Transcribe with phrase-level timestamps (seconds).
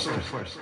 [0.00, 0.20] first.
[0.30, 0.58] First.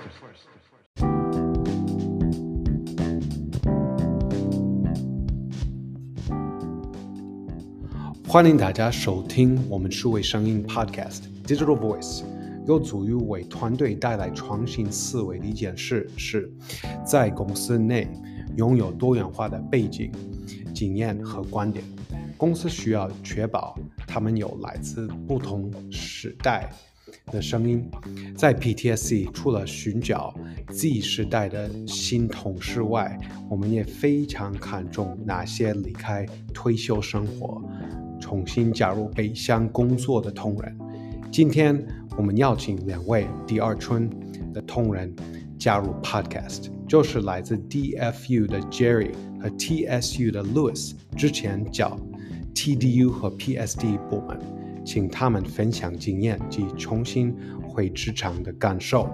[8.27, 12.23] 欢迎大家收听我们数位声音 Podcast Digital Voice。
[12.67, 16.51] 有助于为团队带来创新思维的一件事，是
[17.03, 18.07] 在公司内
[18.57, 20.11] 拥有多元化的背景、
[20.75, 21.83] 经验和观点。
[22.37, 23.75] 公司需要确保
[24.05, 26.69] 他们有来自不同时代
[27.27, 27.89] 的声音。
[28.35, 30.33] 在 PTSC，除了寻找
[30.71, 37.61] Z 时代的新同事外，我们也非常看重那些离开退休生活、
[38.19, 40.77] 重新加入北乡工作的同仁。
[41.31, 41.85] 今天。
[42.17, 44.09] 我们邀请两位第二春
[44.51, 45.15] 的同仁
[45.57, 51.97] 加入 Podcast，就是来自 DFU 的 Jerry 和 TSU 的 Louis，之前叫
[52.53, 54.37] TDU 和 PSD 部门，
[54.89, 59.07] 请他们分享经验及重新回职场的感受。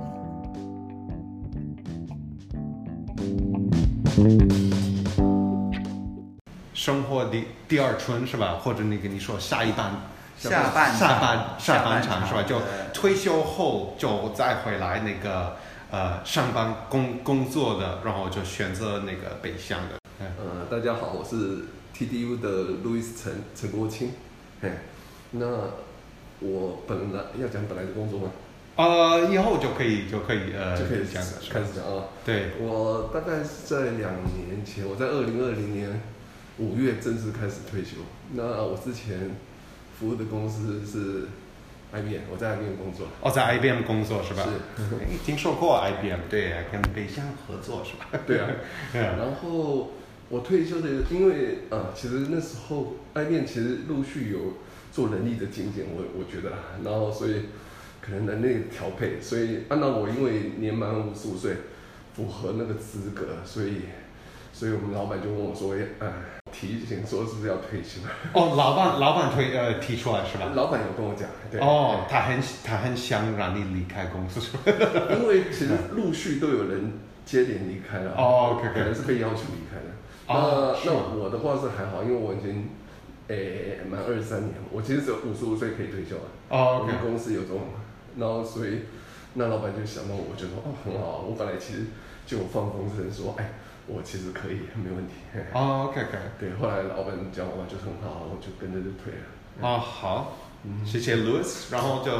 [6.73, 8.53] 生活的第二春是吧？
[8.53, 9.93] 或者那个你说下一班。
[10.37, 12.43] 下半下半下半场是吧？
[12.43, 12.61] 就
[12.93, 15.57] 退休后就再回来那个
[15.91, 19.99] 呃上班工工作的，然后就选择那个北向的。
[20.19, 24.11] 呃，大家好，我是 TDU 的路易斯陈陈国清。
[24.61, 24.71] 嘿，
[25.39, 25.45] 那
[26.39, 28.31] 我本来要讲本来的工作吗？
[28.77, 32.05] 呃，以后就可以就可以呃就可以讲开始讲啊。
[32.25, 36.01] 对，我大概是在两年前，我在二零二零年
[36.57, 37.97] 五月正式开始退休。
[38.33, 39.31] 那我之前。
[39.97, 41.25] 服务的公司是
[41.93, 43.07] IBM，我在 IBM 工作。
[43.21, 44.43] 哦，在 IBM 工作是吧？
[44.75, 44.83] 是。
[45.25, 48.19] 听说过 IBM，对，跟北向合作是吧？
[48.27, 48.49] 对啊。
[48.93, 49.91] 然后
[50.27, 54.39] 我退休的，因为啊，其实那时候 IBM 其实陆续有
[54.95, 57.47] 做人力的精简，我我觉得，然后所以
[57.99, 61.57] 可能能力调配，所以按照我因为年满五十五岁，
[62.13, 63.81] 符合那个资格，所以
[64.53, 66.07] 所以我们老板就问我说，哎。
[66.55, 67.99] 提醒说是不是要退休？
[68.31, 70.53] 哦，老板，老板推呃提出来是吧？
[70.55, 71.59] 老板有跟我讲，对。
[71.59, 74.39] 哦，他很他很想让你离开公司，
[75.19, 76.93] 因为其实陆续都有人
[77.25, 78.15] 接连离开了。
[78.15, 79.91] 哦可能是被要求离开的。
[80.27, 82.69] 哦，那那我的话是还好，因为我已经
[83.27, 86.23] 诶满二十三年，我其实只有五十五岁可以退休了。
[86.49, 86.93] 哦，OK。
[87.01, 87.61] 公司有这种，
[88.17, 88.81] 然后所以
[89.33, 91.85] 那老板就想到我，就说哦很好，我本来其实
[92.25, 93.53] 就放风声说，哎。
[93.87, 95.13] 我其实可以，没问题。
[95.53, 96.17] 哦，OK，OK。
[96.39, 99.21] 对，后来老板讲完就很好，我就跟着就退了。
[99.61, 100.33] 哦，好，
[100.85, 102.11] 谢谢 Louis，然后就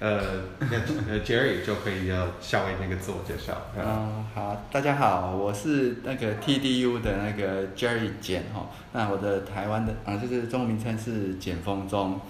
[0.00, 0.20] 呃
[0.60, 3.56] 呃 Jerry 就可以要下位那个自我介绍。
[3.76, 12.20] 嗯，好，大家好，我是那个 TDU 的那个 Jerry 简哈，那我的台湾的啊就是中文名称是简风中。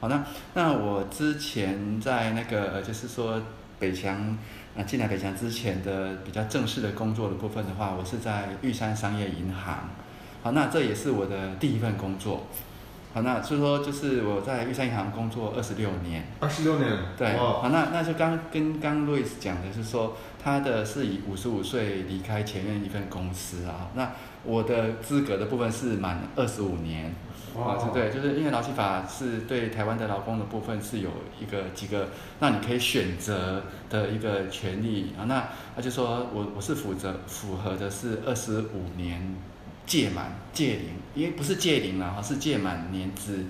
[0.00, 3.40] 好，那那我之前在那个就是说
[3.78, 4.38] 北强。
[4.78, 9.88] 那进来北强之前的比较正式的工作的部分的话，我是在玉山商业银行。
[10.42, 12.46] 好，那这也是我的第一份工作。
[13.16, 16.22] 好，那所以说就是我在玉山银行工作二十六年。
[16.38, 16.86] 二十六年。
[17.16, 17.34] 对。
[17.38, 23.88] 好，那那就刚跟刚 Louis 讲的是说，他的是以五十五岁离开前面一份公司啊。
[23.94, 24.10] 那
[24.44, 27.14] 我的资格的部分是满二十五年。
[27.58, 31.08] 啊，对，就是因为劳基法是对台湾的劳工的部分是有
[31.40, 35.42] 一个几个那你可以选择的一个权利啊，那
[35.74, 39.34] 他就说我我是负责符合的是二十五年
[39.86, 43.44] 届满届龄，因为不是届龄了哈，是届满年资。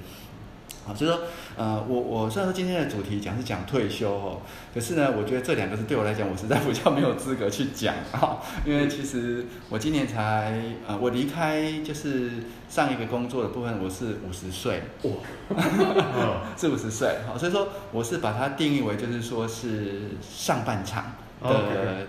[0.84, 1.20] 好，所以说，
[1.56, 4.40] 呃，我我虽然说今天的主题讲是讲退休哦，
[4.72, 12.30] 可是呢，我觉得这两个字对我来讲，我实在比较没有资格去讲啊，因为其实我今年才，呃，我离开就是
[12.68, 22.06] 上一个工作的部分，我是五十岁，哇， 是五十岁，好，所以说我是把它定义为就是说是上半场的，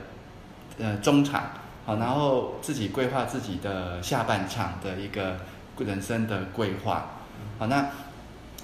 [0.78, 1.50] 呃，中场，
[1.88, 5.38] 好，然后自己规划自己的下半场的一个
[5.80, 7.12] 人生的规划，
[7.58, 7.90] 好，那。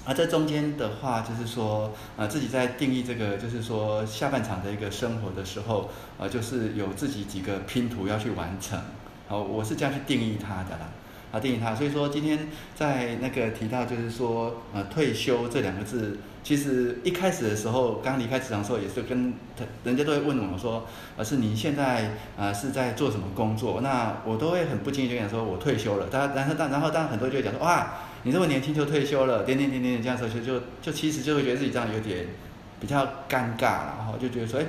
[0.06, 5.88] 啊在中间的话，就是说，呃，自己在定义这个，就是说下半场的一个生活的时候，
[6.18, 8.78] 呃，就是有自己几个拼图要去完成，
[9.28, 10.90] 好，我是这样去定义它的啦，
[11.32, 11.74] 啊，定义它。
[11.74, 20.86] 所以说今天在那个提到，就是说，呃，退休这两个字，其实一开始的时候，刚离开职场的时候，也是跟他人家都会问我说，
[21.16, 23.80] 呃，是你现在啊是在做什么工作？
[23.80, 26.06] 那我都会很不经意就讲说，我退休了。
[26.08, 27.88] 但，然后当然后当然很多就会讲说，哇。
[28.26, 32.26] 你这么年轻就退休了，点点点点点这样说，就就就其实就会觉得自己这样有点
[32.80, 34.64] 比较尴尬然后就觉得说，哎，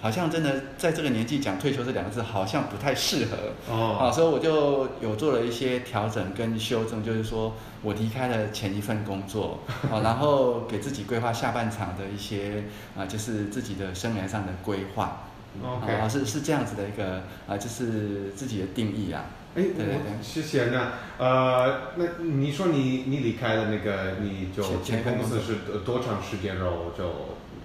[0.00, 3.36] 好像真的在这个年纪讲退休这两个字好像不太适合
[3.72, 9.60] 哦，啊，所以我就有做了一些调整跟修正，就是说我离开了前一份工作，
[9.90, 12.64] 啊， 然后给自己规划下半场的一些
[12.96, 15.28] 啊，就是自己的生涯上的规划
[15.64, 19.24] ，OK 啊，是是这样子的一个啊，就是自己的定义啊。
[19.56, 20.66] 哎，对对对我谢谢。
[20.66, 27.04] 那呃，那你说你你离开了那个，你就前公司是多多长时间，然后就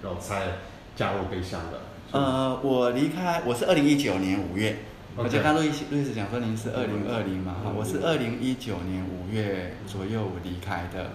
[0.02, 0.52] 然后才
[0.96, 1.91] 加入北向的？
[2.12, 4.76] 呃，我离开，我是二零一九年五月。
[5.30, 11.12] 且刚刚路易斯路易斯讲说您是二零二零嘛，哈，嗯我是二零一九年五月左右离开的。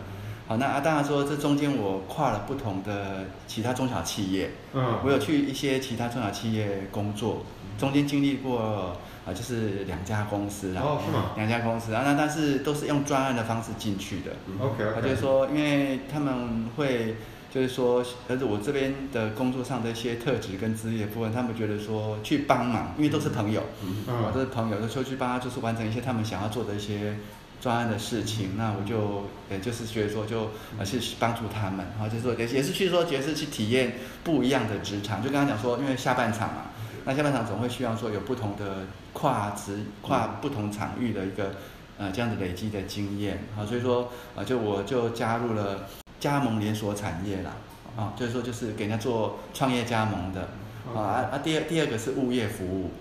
[0.47, 7.43] 好，那啊，当然说这中间我跨了不同的其他中小企业，嗯，我有去一些其他中小企业工作，
[7.77, 14.31] 中间经历过啊，就是两家公司啦，哦，是吗两家公司啊，那但是都是用专案的方式进去的。
[14.59, 17.17] ？OK 啊，OK，就是说，因为他们会，
[17.57, 23.61] 就是说，而且我这边的工作上的一些特质跟资历的部分，他们觉得说去帮忙，因为都是朋友，
[24.05, 27.17] 啊，都嗯是朋友，就说去帮他就是完成一些他们想要做的一些
[27.59, 28.51] 专案的事情。
[28.57, 35.23] 那我就，也，就是觉得说就呃去帮助他们，然后就是说也也是去说，觉得是去体验不一样的职场。
[35.23, 36.65] 就刚刚讲说，因为下半场嘛，
[37.05, 41.55] 那下半场总会需要说有不同的跨职、跨不同场域的一个
[41.97, 45.87] 呃这样子累积的经验，好，所以说呃就我就加入了
[46.19, 47.57] 加盟连锁产业啦，
[47.95, 50.49] 啊，就是说就是给人家做创业加盟的，
[50.95, 52.91] 啊啊啊，第二第二个是物业服务，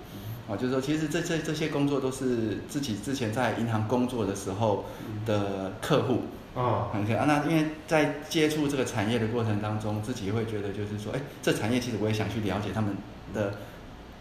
[0.49, 4.85] 啊，就是说其实这这这些工作都是自己之前在银行工作的时候
[5.25, 6.23] 的客户，
[6.55, 12.97] 哦，很啊，那因为在接触这个产业的过程当中，自己会觉得就是说，哎，这产业其实我也想去了解他们
[13.35, 13.55] 的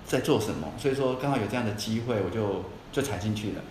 [0.06, 3.62] 在做什么，所以说刚好有这样的机会，我就就踩进去了，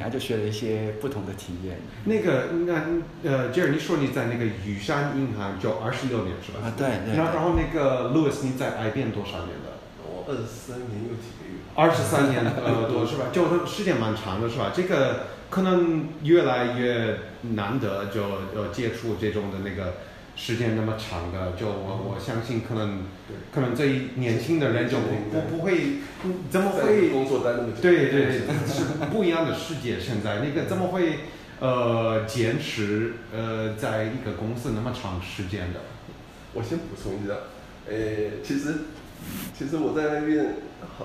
[0.00, 1.78] 哎，啊就学了一些不同的体验。
[2.04, 6.58] 那个那呃，Jerry，你说你在那个雨山银行就二十六年是吧？
[6.64, 9.78] 啊，对然后然后那个 Louis，你在 IBM 多少年了？
[10.04, 11.60] 我二十三年又几个月。
[11.74, 13.26] 二十三年呃多是吧？
[13.32, 14.72] 就是时间蛮长的是吧？
[14.74, 17.18] 这个可能越来越
[17.54, 18.22] 难得，就
[18.54, 19.94] 呃接触这种的那个
[20.36, 23.04] 时间那么长的，就我我相信可能
[23.52, 25.80] 可能这一年轻的人就不不不会，
[26.24, 27.08] 嗯怎么会？
[27.08, 27.80] 工作待那么久？
[27.80, 29.98] 对对对，是不一样的世界。
[29.98, 31.20] 现在那个怎么会
[31.58, 35.80] 呃坚持呃在一个公司那么长时间的？
[36.52, 37.34] 我先补充一下，
[37.88, 38.74] 呃，其实
[39.56, 40.54] 其实我在那边，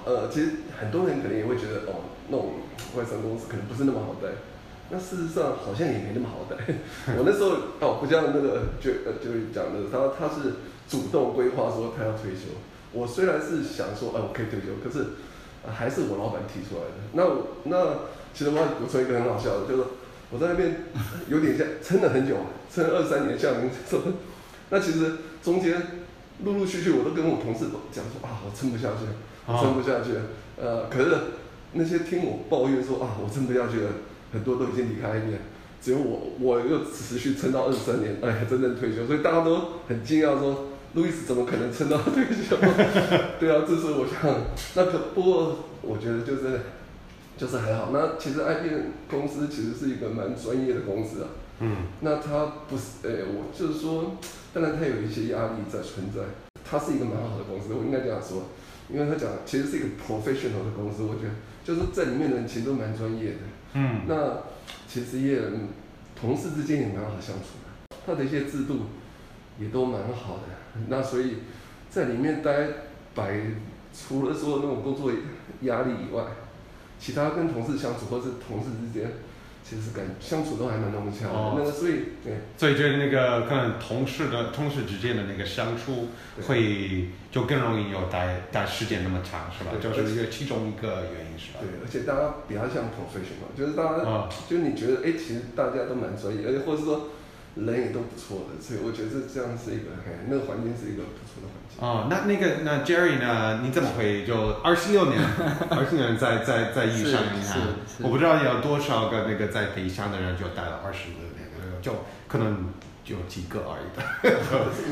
[0.05, 2.55] 呃，其实很多人可能也会觉得，哦，那种
[2.97, 4.27] 外商公司可能不是那么好待。
[4.91, 6.57] 那事实上好像也没那么好带。
[7.17, 10.55] 我那时候哦，不像那个就呃就是讲的，他他是
[10.89, 12.51] 主动规划说他要退休。
[12.93, 15.15] 我虽然是想说，哎、我可以退休，可是、
[15.65, 16.97] 呃还是我老板提出来的。
[17.13, 19.83] 那我那其实我补充一个很好笑的，就是
[20.29, 20.85] 我在那边
[21.27, 22.35] 有点像撑了很久，
[22.73, 24.01] 撑了二三年，像您说。
[24.69, 25.81] 那其实中间
[26.43, 29.13] 陆陆续续，我都跟我同事讲说啊，我撑不下去了，
[29.47, 30.11] 我撑不下去。
[30.57, 31.17] 呃，可是
[31.73, 33.89] 那些听我抱怨说啊，我撑不下去了，
[34.31, 35.39] 很多都已经离开一面，
[35.81, 42.55] 只有我，我又持续撑到二十三年，哎，真正退休，所以大家都很惊讶说，路易斯怎么可能撑到退休？
[43.39, 44.33] 对啊，这是我想，
[44.75, 46.61] 那可不过我觉得就是
[47.37, 47.89] 就是还好。
[47.91, 51.29] 那其实 IBM 公司其实是一个蛮专业的公司啊。
[51.59, 54.17] 嗯那它不是，哎、我就是说，
[54.53, 56.21] 当然它有一些压力在存在。
[56.63, 58.43] 它是一个蛮好的公司，我应该这样说，
[58.89, 61.33] 因为他讲其实是一个 professional 的公司，我觉得
[61.65, 63.39] 就是在里面的人其实都蛮专业的。
[63.73, 64.43] 嗯那
[64.87, 65.41] 其实也
[66.19, 68.81] 同事之间也蛮好相处的，他的一些制度
[69.59, 70.43] 也都蛮好的。
[70.87, 71.37] 那所以
[71.89, 72.67] 在里面待
[73.15, 73.41] 摆，
[73.93, 75.11] 除了说那种工作
[75.61, 76.23] 压力以外，
[76.99, 79.11] 其他跟同事相处或是同事之间，
[79.71, 81.31] 其实感相处都还蛮融洽的。
[81.31, 82.33] 哦那个所以对。
[82.57, 86.09] 所以就是那个可能同事的同事之间的那个相处
[86.45, 89.71] 会就更容易有待待时间那么长，是吧？
[89.81, 91.59] 就是一个其中一个原因，是吧？
[91.61, 97.07] 对，而且大家比较像 professional，就是大家，啊就是你觉得，哎、其实大家都蛮专业，而且或者说
[97.55, 101.83] 人也都不错的，所以我觉得这这样是一个，哎，那个环境是一个不错的环境。
[101.83, 103.59] 哦，那那个那 Jerry 呢？
[103.61, 105.19] 你怎么会就二十六年，
[105.69, 108.03] 二十年在在在遇上银行是是？
[108.03, 111.91] 我不知道有多少个那个在北上的人就待了二十六年，就
[112.29, 112.69] 可能
[113.03, 114.01] 就几个而已的。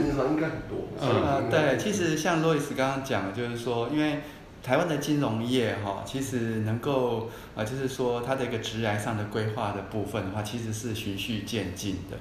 [0.06, 0.90] 银行应该很多。
[1.00, 4.20] 嗯啊，对，其实像洛伊斯刚刚讲的，就是说，因为
[4.62, 12.18] 台湾的金融业哈，其实能够啊，就是说它的一个职涯上的规划的部分的话，其实是循序渐进的。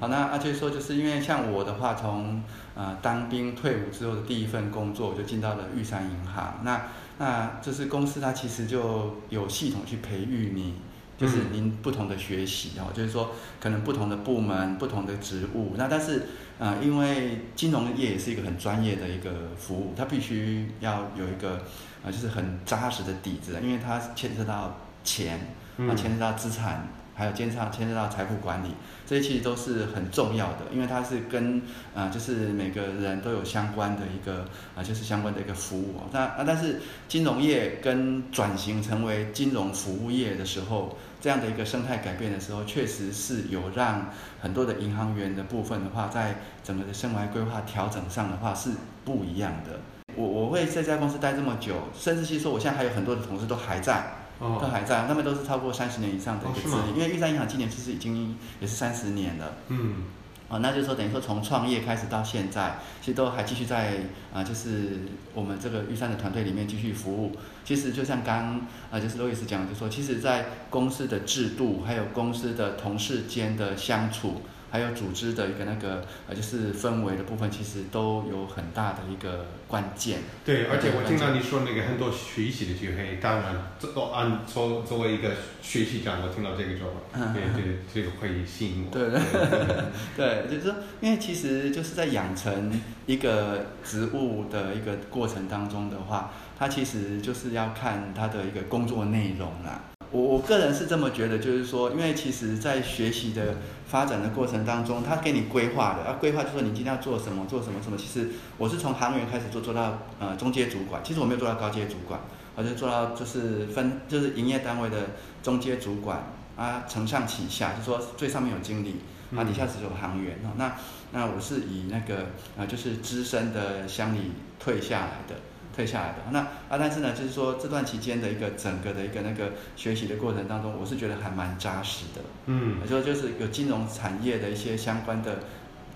[0.00, 2.42] 好，那啊，就是说，就是因为像我的话，从
[2.74, 6.60] 呃当兵退伍之后的第一份工作，我就进到了玉山银行。
[6.64, 6.86] 那
[7.18, 10.76] 那就是公司它其实就有系统去培育你，
[11.18, 15.74] 就是嗯您不同的学习哦，就是说可能不同的部门、不同的职务。
[15.76, 16.26] 那但是
[16.58, 21.62] 呃、因为金融业也是一个很专业的一个服务，它必须要有一个
[22.02, 25.44] 呃、就是很扎实的底子，因为它牵涉到钱，啊，
[25.78, 26.88] 嗯牵涉到资产，
[27.20, 28.68] 还有牵涉牵涉到财富管理，
[29.06, 31.60] 这些其实都是很重要的，因为它是跟
[31.94, 36.08] 啊、就是每个人都有相关的一个啊、就是相关的一个服务哦。
[36.12, 44.08] 那啊，但是金融业跟转型成为金融服务业的时候，这样的一个生态改变的时候，确实是有让
[44.40, 48.70] 很多的银行员的部分的话，在整个的生涯规划调整上的话是
[49.04, 49.80] 不一样的。
[50.16, 59.56] 我我会在这家公司待这么久，甚至是说我现在还有很多的同事都还在，都哦，还在，他们都是超过三十年以上的一个资历，因为玉山银行今年其实已经也是三十年了。
[59.68, 60.04] 嗯，
[60.48, 63.98] 哦，那就是说等于说从创业开始到现在，其实都还继续在
[64.32, 65.00] 啊、就是
[65.34, 67.36] 我们这个玉山的团队里面继续服务。
[67.64, 80.20] 其实就像刚啊、就是罗伊斯讲，就说其实，在公司的制度，还有公司的同事间的相处，还有组织的一个那个呃就是氛围的部分，其实都有很大的一个关键。
[80.44, 86.84] 对，而且我听到你说那个很多学习的机会，当然，这都按作作为一个学习长，我听到这个就，
[87.14, 88.96] 嗯对对，这个会吸引我。
[88.96, 89.10] 对
[90.16, 92.72] 对，就是说，因为其实就是在养成
[93.06, 99.89] 一个植物的一个过程当中的话，它其实就是要看它的一个工作内容啦。
[100.12, 107.96] 我我个人是这么觉得，就是说，因为其实在学习的发展的过程当中，他给你规划的，要规划就说你今天要做什么，做什么什么。
[107.96, 112.20] 其实我是从行员开始做，做到呃中阶主管，其实我没有做到高阶主管，
[112.56, 115.10] 我就做到就是分就是营业单位的
[115.42, 116.24] 中阶主管
[116.56, 118.96] 啊，承上启下，就说最上面有经理，
[119.36, 120.50] 啊，底下只有行员哦。
[120.56, 120.74] 那
[121.12, 122.26] 那我是以那个
[122.56, 125.36] 呃，就是资深的乡里退下来的，
[125.74, 126.16] 退下来的。
[126.30, 132.20] 那啊，但是呢，就是说这段期间的一个整个的一个那个学习的过程当中，我是觉得还蛮扎实的。
[132.46, 135.38] 嗯，我说就是有金融产业的一些相关的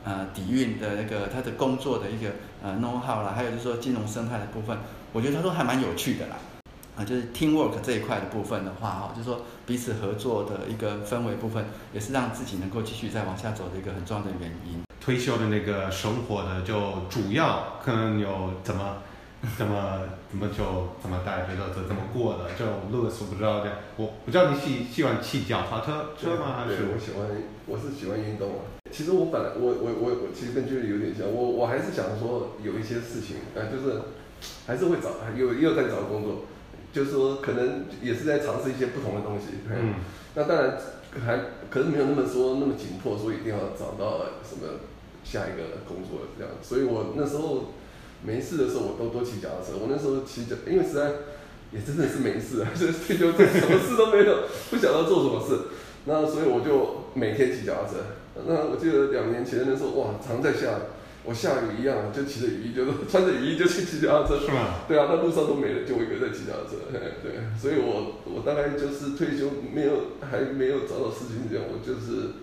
[0.05, 2.31] 呃底蕴的那个他的工作的一个
[2.63, 4.79] 呃 know how 啦，还有就是说金融生态的部分，
[5.13, 6.37] 我觉得他都还蛮有趣的啦。
[6.97, 14.81] 啊，就是 teamwork 这一块的部分的话，哈，就是说彼此合作的一个氛围部分，也是让自己能够继续再往下走的一个很重要的原因。
[15.01, 18.99] 退休的那个生活的就主要可能有怎么
[19.57, 20.65] 怎么怎么就
[21.01, 26.57] 怎么带着怎怎么过的，就 Louis 我不知道的，我不知道你喜喜欢骑脚踏车车吗？
[26.59, 27.29] 还对，是我喜欢，
[27.67, 28.61] 我是喜欢运动啊。
[28.91, 34.01] 其实我本来我我我我其实跟 Julie 有点像，我我还是想说有一些事情，呃，就是
[34.67, 36.45] 还是会找，有也有在找工作，
[36.93, 39.59] 就是说可能也是在尝试一些不同的东西。
[39.71, 39.95] 嗯
[40.37, 40.77] 那当然
[41.25, 41.39] 还
[41.71, 44.81] 可是没有那么说那么紧迫，说一定要找到什么
[45.23, 46.53] 下一个工作这样。
[46.61, 47.73] 所以我那时候
[48.25, 49.77] 没事的时候，我都都骑脚踏车。
[49.79, 51.13] 我那时候骑脚，因为实在
[51.71, 55.69] 也真的是没事啊，就是退休之后什么事都没有，不晓得做什么事。
[56.07, 57.97] 那所以我就每天骑脚踏车。
[58.47, 60.93] 那我记得两年前那时候，哇，常在下，
[61.25, 64.41] 我下雨一样，就骑着雨衣，就是穿着雨衣就去骑脚踏车。
[64.41, 64.85] 是吗？
[64.89, 66.77] 对啊，那路上都没人，就我一个人在骑脚踏车。
[66.93, 72.43] 对，所以我我大概就是退休没有还没有找到事情这样，我就是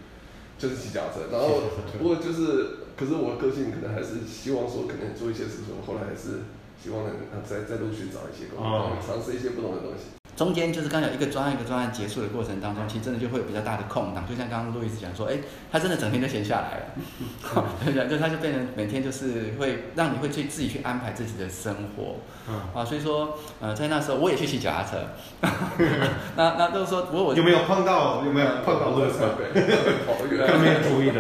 [0.62, 1.26] 就是骑脚踏车。
[1.32, 1.62] 然后
[1.98, 6.46] 不过就是，可是我个性可能还是希望说，可能做一些事情，我后来还是
[6.82, 10.21] 希望能啊再再陆续找一些工哦作，尝试一些不同的东西。
[10.36, 15.38] 中间就是刚有一个专案一个专案结束的过程当中，其实真的就会有比较大的空档，就像刚刚路易斯讲说，哎，
[15.72, 18.08] 他真的整天就闲下来了，对 不对？
[18.10, 22.16] 就他就变成每天就是会让你会去自己去安排自己的生活
[22.50, 24.98] 嗯，啊，所以说呃，在那时候我也去骑脚踏车，
[26.36, 29.12] 那 那就是说，不过我有没有碰到有没有碰到 Louis？
[29.54, 29.64] 对，
[30.08, 31.20] 跑得远没有注意的，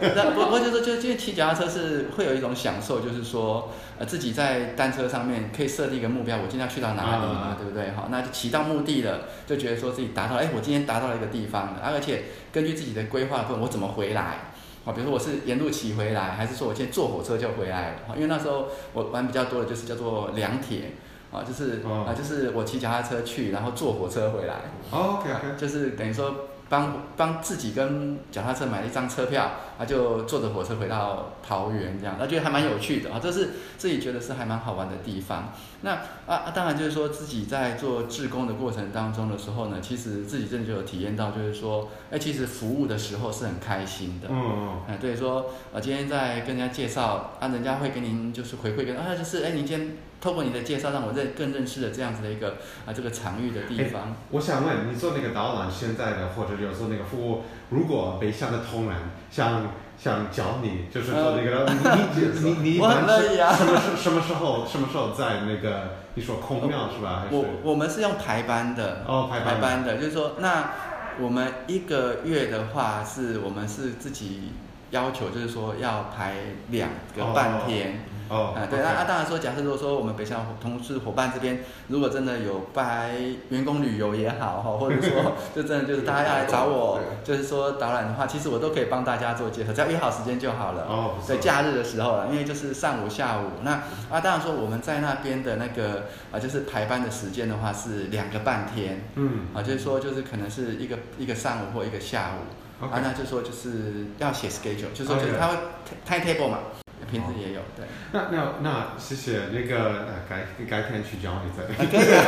[0.00, 0.12] 是吧？
[0.16, 7.92] 那不不过就是就就骑脚踏车是会有一种享受，就是说呃自己在单车上面可以设定一个目标，我今天要去到哪里嘛，啊对不对？
[7.92, 14.52] 好，那就骑到目的了，就觉得说自己达到，哎，我今天达到了一个地方了，啊而且根据自己的规划，问我怎么回来。
[14.84, 17.96] 啊，比如说我是沿路骑回来，还是说我现在坐火车就回来了？
[18.08, 20.92] 啊因为那时候我玩比较多的就是叫做两铁，
[21.32, 24.54] 啊，就是哦啊，就是我骑脚踏车去，然后坐火车回来。
[24.90, 35.52] OK OK，就是等于说帮帮自己跟脚踏车买了一张车票，他就坐着火车回到桃园这样，那觉得还蛮有趣的啊，这是自己觉得是还蛮好玩的地方。
[35.80, 35.92] 那
[36.26, 44.28] 啊啊，当然就是说自己在做志工的过程当中的时候呢，其实自己真的就有体验到，就是说，哎，其实服务的时候是很开心的。
[44.30, 52.56] 嗯哎，对，说呃，今天在跟人家介绍啊，人家会给您就是回馈跟啊，就是哎，您今天透过你的介绍，让我认更认识了这样子的一个
[52.86, 54.16] 啊这个场域的地方。
[54.30, 58.96] 我想问你做那个导览，现在的或者有做那个服务，如果北向的同仁
[59.30, 67.26] 想想找你，就是做那个，你你你你一 我很般是乐意啊什么时什么时候什么时候在那个你说空庙是吧？
[67.30, 70.70] 我我们是用排班的，哦排班班的，就是说，那
[71.20, 74.52] 我们一个月的话，是我们是自己
[74.90, 76.34] 要求就是说要排
[76.70, 78.04] 两个半天。
[78.28, 83.12] 哦，啊，对，那啊，当然说，假设如果说我们北向同事伙伴这边，如果真的有拜
[83.48, 90.84] 员工旅游也好哈，或者说 就真的就是大家要来找我，就是说导览的话，其实我都可以帮大家做结合，只要约好时间就好了。
[90.88, 93.44] 哦，对，假日的时候了，因为就是上午、下午。
[93.62, 93.72] 那
[94.10, 99.04] 啊，当然说我们在那边的那个啊，就是排班的时间的话是两个半天。
[99.14, 99.46] 嗯。
[99.54, 102.84] 啊，就是说就是可能是一个一个上午或一个下午。
[102.84, 105.56] 啊，那就说就是要写 schedule，就是说就是他会
[106.08, 106.58] timetable 嘛。
[107.10, 107.86] 平时也有，对。
[108.12, 111.64] 那那那谢谢那个改改天去教你再。
[111.64, 112.24] 可以啊。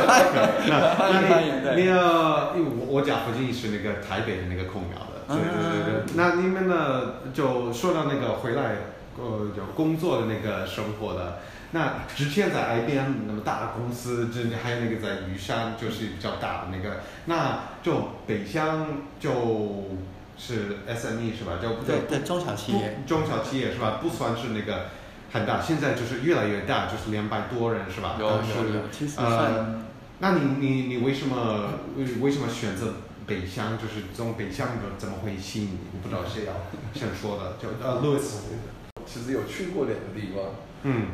[0.66, 6.16] 那那你那因为我我家附近是那个台北的那个空调的，对对对对。
[6.16, 7.14] 那你们呢？
[7.32, 8.76] 就说到那个回来
[9.16, 11.38] 呃就工作的那个生活的，
[11.72, 18.86] 那之前在 IBM 那么大的公司，这还有那个在玉山就是比较大的那个，那就北乡
[19.20, 19.86] 就。
[20.40, 21.58] 是 SME 是吧？
[21.60, 23.98] 就对对，中小企业，中小企业是吧？
[24.00, 24.86] 不算是那个
[25.30, 28.16] 很大，现在就是越来越大，就是两百多人是吧？
[28.18, 29.82] 有有有，其实呃，
[30.20, 32.94] 那你你你为什么为为什么选择
[33.26, 33.76] 北乡？
[33.76, 35.78] 就是从北乡的怎么会吸引你？
[35.92, 36.52] 我不知道谁要
[36.94, 38.24] 先说的，就呃，Louis，
[39.04, 40.54] 其实有去过两个地方，
[40.84, 41.08] 嗯，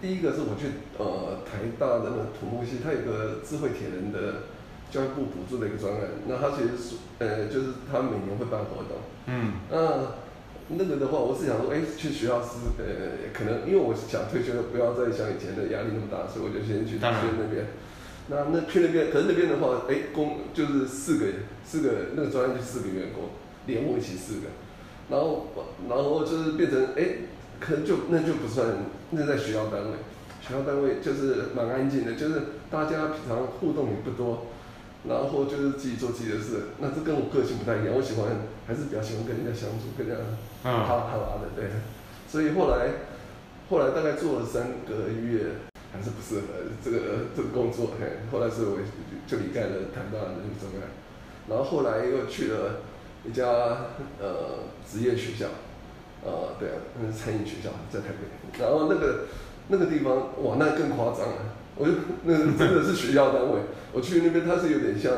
[0.00, 0.66] 第一个是我去
[0.98, 4.50] 呃台大的那土木系，它有个智慧铁人的。
[4.92, 9.00] 教育部补助的一个专案，那他其实是呃，就是他每年会办活动。
[9.26, 9.52] 嗯。
[9.70, 10.20] 那
[10.68, 17.66] 那个的话，我是想说，哎，去学校是呃，可能因为我想退休了，不要再像以前的压力那么大，所以我就先去去那边。
[18.28, 21.26] 那那去那边，可是那边的话，哎，工就是四个
[21.64, 23.30] 四个那个专案就四个员工，
[23.66, 24.52] 连我一起四个，
[25.10, 25.48] 然后
[25.88, 27.26] 然后就是变成哎，
[27.58, 28.68] 可能就那就不算
[29.10, 29.98] 那在学校单位，
[30.40, 34.46] 学校单位就是蛮安静的，就是大家平常互动也不多。
[35.08, 37.94] 然后就是自己做自己的事，那这跟我个性不太一样。
[37.94, 38.30] 我喜欢
[38.66, 40.22] 还是比较喜欢跟人家相处，跟人家
[40.62, 41.70] 哈拉哈拉的，对。
[42.28, 43.10] 所以后来
[43.68, 45.58] 后来大概做了三个月，
[45.92, 47.98] 还是不适合这个这个工作。
[47.98, 48.78] 嘿，后来是我
[49.26, 50.78] 就离开了台大的那个专业，
[51.48, 52.86] 然后后来又去了
[53.26, 53.90] 一家
[54.22, 55.46] 呃职业学校，
[56.24, 58.62] 呃，对啊，那是餐饮学校，在台北。
[58.62, 59.26] 然后那个
[59.66, 61.58] 那个地方，哇，那更夸张了。
[61.76, 61.92] 我就
[62.24, 63.60] 那真的是学校单位，
[63.92, 65.12] 我去那边他是有点像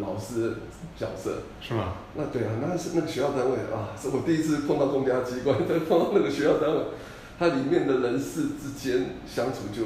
[0.00, 0.54] 老师的
[0.98, 1.94] 角色，是吗？
[2.14, 6.80] 那对啊，那是那个学校单位啊，是我第一次碰到公家机关，再 碰到那个学校单位，
[7.38, 9.82] 它里面的人事之间相处就。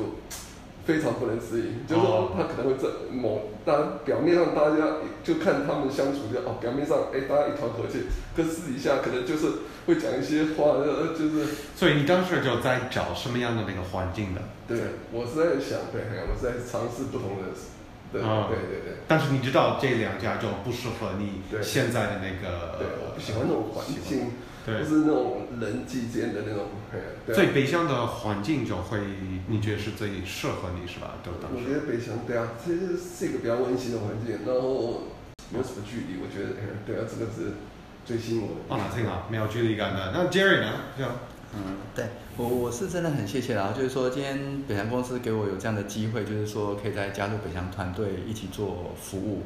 [0.86, 11.44] 非常不能适应，就是说他可能会在某当表面上大家就看他们相处就哦，表面上哎大家一团和气，可私底下可能就是会讲一些话，呃就是。
[11.74, 14.40] 所以你当时就在找什么样的那个环境的？
[14.68, 14.78] 对，
[15.10, 17.50] 我是在想，对，我是在尝试不同的，
[18.12, 19.02] 对对对对。
[19.08, 22.78] 但是你知道这两家就不适合你现在的那个。
[22.78, 24.30] 对，我不喜欢那种环境。
[24.66, 26.66] 不是那种人际间的那种，
[27.32, 28.98] 最北向的环境就会，
[29.46, 31.14] 你觉得是最适合你是吧？
[31.22, 31.56] 对当时。
[31.56, 35.04] 我觉得北向对啊，其实是一个比较温馨的环境，然后
[35.50, 37.54] 没有什么距离，我觉得对啊，这个是
[38.04, 38.82] 最吸引我的。
[38.82, 40.10] 啊，挺好，没有距离感的。
[40.12, 40.72] 那 Jerry 呢？
[41.54, 49.42] 嗯，对我我是真的很谢谢啦，就是说今天北翔公司给我有这样的机会，就是说可以再加入北翔团队一起做服务。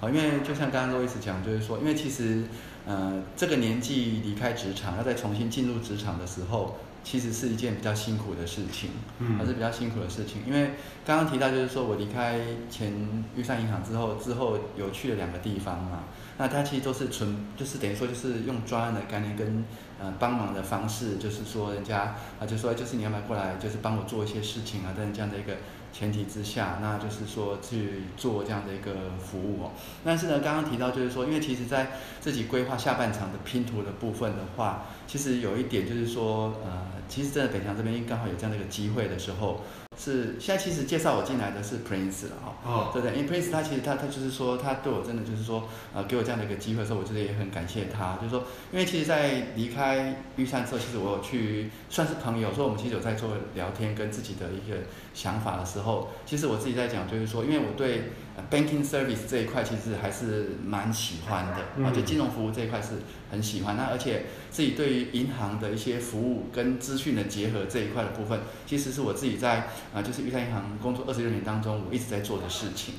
[0.00, 2.42] 啊，因为就像刚刚都一直讲，就是说，因为其实。
[2.86, 8.90] 呃，这个年纪离开职场，要再重新进入职场的时候，其实是一件比较辛苦的事情，
[9.38, 10.42] 还是比较辛苦的事情。
[10.46, 10.72] 因为
[11.04, 12.92] 刚刚提到，就是说我离开前
[13.34, 16.04] 预算银行之后，之后有去了两个地方嘛，
[16.36, 19.64] 那它其实都是纯，就是等于说就是用专案的概念跟
[19.98, 25.56] 呃帮忙的方式，就是说人家啊就说就是你要不要过来，就是帮我做一些事情啊，等这样的一个。
[25.94, 29.70] 前提之下，那就是说去做这样的一个服务哦。
[30.04, 39.60] 但是呢，刚刚提到就是说，因为其实在自己规划下半场的拼图的部分的话，其实有一点就是说，呃，其实真的北强这边刚好有这样的一个机会的时候。
[39.96, 43.16] 是，现在其实介绍我进来的是 Prince 了哈，哦，对不对？
[43.16, 48.16] 因为 Prince 他其实他他就是说，他对我真的就是说，呃，给我这样的一个机会的时候，我觉得也很感谢他。
[48.16, 54.78] 就是说，因为其实，在离开玉山之后，其实我有去算是朋友，说我们其实有在做聊天，跟自己的一个
[55.14, 58.10] 想法的时候，其实我自己在讲，就是说，因为我对。
[58.50, 62.94] Banking service 这一块其实还是蛮喜欢的，啊，就金融服务这一块是
[63.30, 63.76] 很喜欢。
[63.76, 72.94] 那而且自己对于银行的一些服务跟资讯的结合这一块的部分，其实是我自己在啊，就是玉山银行工作二十六年当中，我一直在做的事情。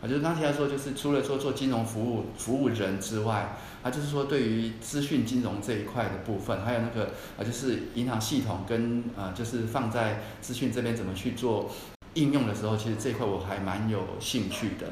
[0.00, 11.70] 啊，就是刚提到说，就是除了说做金融服务服务人之外，啊，就是说对于资讯金融这一块的部分，还有那个啊，就是银行系统跟啊，就是放在资讯这边怎么去做。
[12.16, 14.88] 应用的时候，其实这一块我还蛮有兴趣的，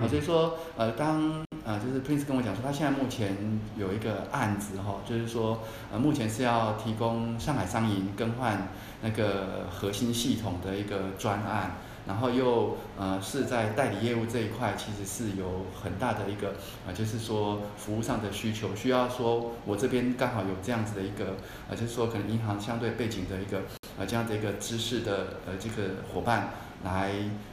[0.00, 3.36] 啊，所以说，呃，当呃，就是 Prince 跟我讲说，他现在目前
[3.76, 5.60] 有一个案子哈，就是说
[5.90, 8.68] 呃，目前是要提供上海商银更换
[9.02, 11.78] 那个核心系统的一个专案。
[12.06, 16.54] 然后又呃是在代理业务这一块，其实是有很大的一个
[16.86, 21.34] 呃，就是说服务上的需求，需要说我这边刚好有这样子的一个
[21.68, 23.62] 呃，就是说可能银行相对背景的一个
[23.98, 26.50] 呃这样的一个知识的呃这个伙伴
[26.84, 27.12] 来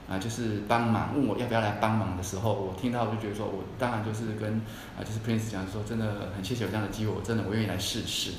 [0.09, 4.61] 啊，就是帮忙问我要不要来帮忙的时候，我听到我就觉得说我当然就是跟
[4.97, 8.31] 啊就是 Prince 讲说，真的很谢谢有这样的机会，我真的我愿意来试试，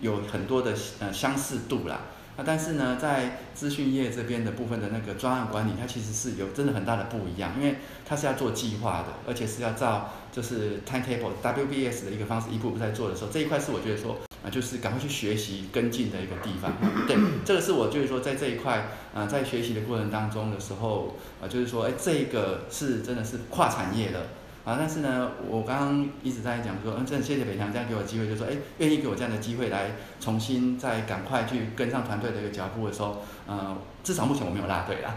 [0.00, 2.00] 有很多的呃相似度啦。
[2.36, 7.76] 那但是呢，在资讯业这边的部分的那个专案管理，它其实是有真的很大的不一样，因为
[8.06, 16.72] 它是要做计划的，而且是要照就是 timetable WBS 的一个方式一步步在做的时候，这一块是我觉得说啊，就是赶快去学习跟进的一个地方。
[17.06, 24.26] 对，这个是我就是说在这一块啊，在学习的过程当中的时候啊，就是说哎，这个是真的是跨产业的。
[24.64, 35.16] 啊，但是呢，我刚刚一直在讲说，嗯，真的谢谢北强这样给我机会，就说，哎，愿意给我这样的机会来重新再赶快去跟上团队的一个脚步的时候，呃，至少目前我没有落队啦，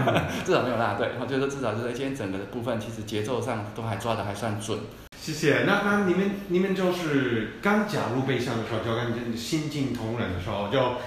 [0.46, 4.78] 至少没有落队，然后就是说至少就是今天整个的部分其实节奏上都还抓的还算准。
[5.26, 5.64] 谢谢。
[5.66, 10.98] 那那你们你们就是刚加入北向的时候，就跟新进同仁的时候，就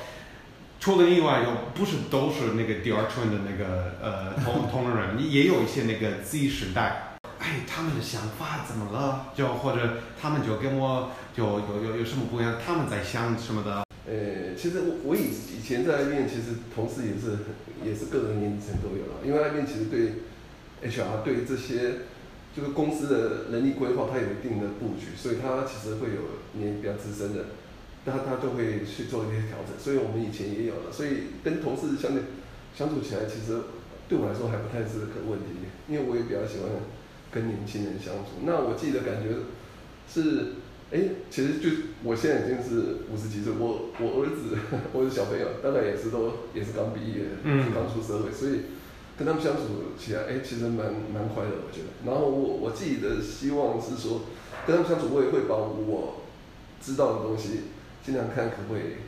[0.77, 7.15] 除了意外，又不是都是那个第二春的那个呃同同仁，也有一些那个 Z 时代。
[7.39, 9.27] 哎，他们的想法怎么了？
[9.33, 12.55] 就或者他们就跟我就有有有什么不一样？
[12.65, 13.85] 他们在想什么的？
[14.05, 17.37] 呃，其实我我以以前在那边，其实同事也是
[17.85, 19.23] 也是各个年龄层都有了。
[19.23, 20.15] 因为那边其实对
[20.83, 21.99] HR 对这些
[22.55, 27.45] 就是公司的人力规划，它有一定的布局，所以它其实会有年比较资深的，
[28.05, 29.77] 他他就会去做一些调整。
[29.77, 32.23] 所以我们以前也有了，所以跟同事相对
[32.75, 33.57] 相处起来，其实
[34.07, 36.69] 对我来说还不太是个问题，因为我也比较喜欢。
[37.31, 39.29] 跟年轻人相处，那我自己的感觉
[40.11, 40.53] 是，
[40.89, 40.97] 哎，
[41.29, 41.69] 其实就
[42.03, 44.57] 我现在已经是五十几岁，我我儿子，
[44.93, 47.29] 我的小朋友大概也是都也是刚毕业，
[47.71, 48.61] 刚出社会，所以
[49.19, 51.91] 跟他们相处起来，哎，其实蛮蛮快乐，我觉得。
[52.05, 54.21] 然后我我自己的希望是说，
[54.65, 56.23] 跟他们相处，我也会把我
[56.81, 57.63] 知道的东西
[58.01, 59.03] 尽量看可不可以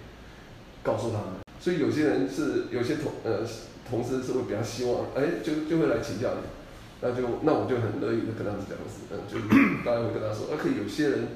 [0.83, 1.39] 告诉他们。
[1.61, 3.47] 所以有些人是有些同呃
[3.89, 6.41] 同事是会比较希望，哎，就就会来请教你。
[6.99, 8.77] 那就那我就很乐意的跟他们讲，
[9.09, 9.39] 嗯，就
[9.85, 11.27] 大家会跟他说，啊，可有些人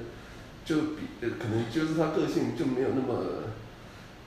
[0.64, 3.48] 就比可能就是他个性就没有那么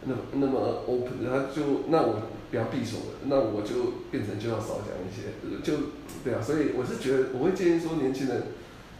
[0.03, 5.33] 那么那么 open，他就那我比较闭锁的，那我就变成就要少讲一些，
[5.63, 8.43] 就对啊，所以我是觉得我会建议说年轻人，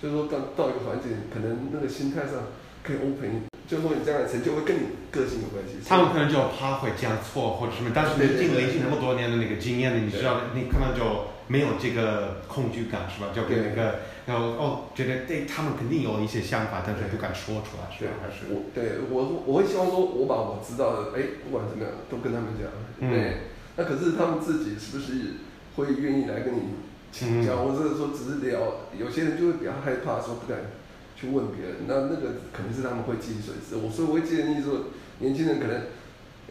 [0.02, 5.82] 就是说刚到一个环境，可能那个心态上可以 open，就是说你将来成就会跟你个性有关系。
[5.88, 11.39] 他们可能就怕会讲错或者什么，但是你经历那么多年的那个经验，你知道你可能就。
[11.50, 13.34] 没有这个恐惧感是吧？
[13.34, 18.12] 就跟那个，然后哦，觉得对他们肯定有一些想法，但是不敢说出来，是吧？
[18.22, 22.70] 还是我对我我会希望说，我把我知道的，哎，不管怎么样，都跟他们讲。
[23.10, 25.42] 对，那可是他们自己是不是
[25.76, 26.78] 会愿意来跟你
[27.12, 28.86] 请教，或者说只是聊？
[28.96, 30.70] 有些人就会比较害怕，说不敢
[31.16, 31.76] 去问别人。
[31.88, 33.76] 那那个可能是他们会记损失。
[33.84, 35.82] 我所以我会建议说，年轻人可能，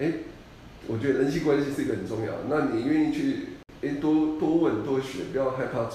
[0.01, 0.27] 哎，
[0.89, 2.33] 我觉得人际关系是一个很重要。
[2.51, 3.58] 那你愿意去？
[3.81, 5.89] 诶，多多问多学，不要害怕。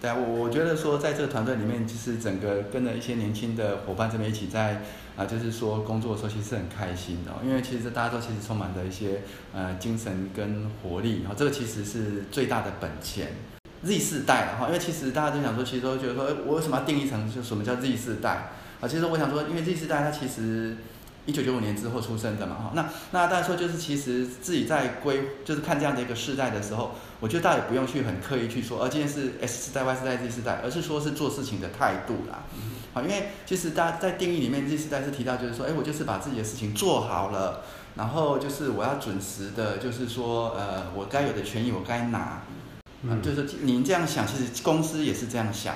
[0.00, 4.82] 对啊，我我觉得说，在这个团队里面，其实整个跟着一些年轻的伙伴这边一起在
[5.16, 7.30] 啊，就是说工作的时候，其实是很开心的。
[7.46, 9.22] 因为其实大家都其实充满着一些
[9.54, 13.28] 呃精神跟活力，然后这个其实是最大的本钱。
[13.84, 18.50] Z 世代的哈，因为其实大家都想说，其实都觉得说，我为什么要定义成就什么叫 Z 世代
[18.80, 18.88] 啊？
[18.88, 20.76] 其实我想说，因为 Z 世代它其实。
[21.26, 32.44] 一九九五年之后出生的嘛，哈，那那大家说就是其实自己在规就是看这样的一个世代的时候，我觉得大家也不用去很刻意去说，呃，今天是 S 世代、Y 世代、Z 世代，而是说是做事情的态度啦，
[32.92, 37.62] 好，因为其实大家在定义里面，Z 世代是提到就是说，哎，我就是把自己的事情做好了，
[37.96, 42.42] 然后就是我要准时的，就是说，呃，我该有的权益我该拿，
[43.02, 45.74] 嗯，就是您这样想，其实公司也是这样想，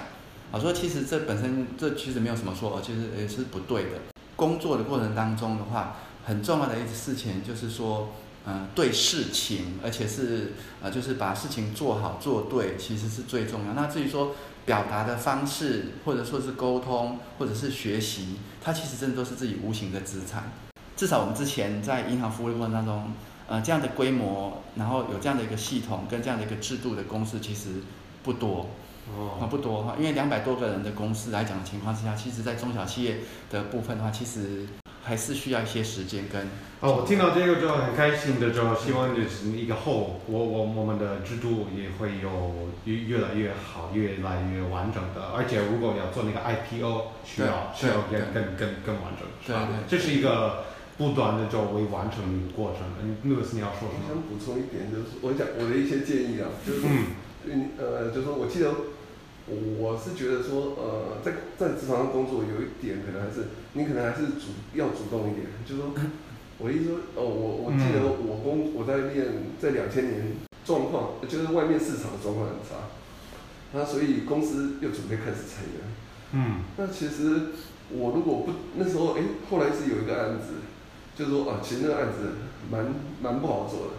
[0.53, 3.91] 啊，说其实这本身这其实没有什么说，其实也是不对的。
[4.39, 8.11] 工作的过程当中的话，很重要的一件事情就是说，
[8.47, 13.73] 嗯，对事情，而且是呃，就是把事情做好做对，其实是最重要。
[13.73, 20.53] 那至于说表达的方式，或者说是沟通，或者是学习，它其实真的都是自己无形的资产。
[20.97, 23.13] 至少我们之前在银行服务的过程当中，
[23.49, 27.83] 呃，这样的规模，然后有这样的一个系统跟这样的一个制度的公司，其实
[28.23, 28.69] 不多。
[29.17, 33.19] 哦，不多哈，因为两百多个人的公司来讲的情况之下，其实在中小企业
[33.51, 34.67] 的部分的话，其实
[35.03, 36.47] 还是需要一些时间跟。
[36.81, 45.33] 哦，我听到这个就很开心的，就希望就是一个后，我我我们的制度也会有越越来越好，越来越完整的。
[45.35, 49.69] 而且如果要做那个 IPO，需要需要更更更更完整，是吧？
[49.89, 50.65] 这是一个
[50.97, 52.87] 不断的就会完成的一个过程。
[53.03, 54.07] 嗯，那个是你要说什么？
[54.07, 56.81] 我想补充一点，就是我讲我的一些建议啊，就是
[57.51, 58.71] 嗯呃，就是说我记得
[59.51, 65.93] 我是觉得说呃，在在职场上工作有一点可能还是你可能还是主要主动一点，就是说。
[66.61, 70.33] 我意思说，哦，我我记得我工我在练在两千年
[70.65, 72.91] 状况，就是外面市场的状况很差，
[73.73, 75.87] 那所以公司又准备开始裁员。
[76.33, 76.65] 嗯。
[76.77, 77.55] 那其实
[77.93, 80.55] 我如果不那时候，哎，后来是有一个案子，
[81.15, 82.27] 就是说啊，其实那个案子
[82.69, 83.93] 蛮蛮不好做的，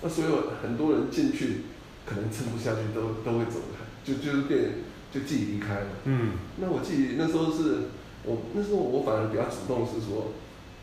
[0.00, 1.64] 那所有很多人进去
[2.06, 4.76] 可能撑不下去，都都会走的，就就是变
[5.12, 5.86] 就自己离开了。
[6.04, 6.32] 嗯。
[6.60, 7.90] 那我自己那时候是
[8.24, 10.32] 我那时候我反而比较主动，是说。